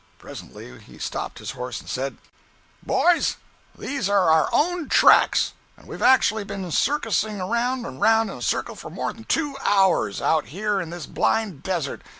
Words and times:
Presently 0.17 0.79
he 0.79 0.97
stopped 0.97 1.37
his 1.37 1.51
horse 1.51 1.79
and 1.79 1.87
said: 1.87 2.17
"Boys, 2.81 3.37
these 3.77 4.09
are 4.09 4.31
our 4.31 4.49
own 4.51 4.89
tracks, 4.89 5.53
and 5.77 5.87
we've 5.87 6.01
actually 6.01 6.43
been 6.43 6.71
circussing 6.71 7.37
round 7.37 7.85
and 7.85 8.01
round 8.01 8.31
in 8.31 8.37
a 8.39 8.41
circle 8.41 8.73
for 8.73 8.89
more 8.89 9.13
than 9.13 9.25
two 9.25 9.55
hours, 9.61 10.19
out 10.19 10.47
here 10.47 10.81
in 10.81 10.89
this 10.89 11.05
blind 11.05 11.61
desert! 11.61 12.01